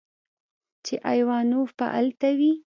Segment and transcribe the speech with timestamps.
[0.85, 2.51] چې ايوانوف به الته وي.